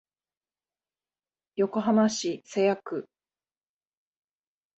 [1.59, 3.07] 横浜市瀬谷区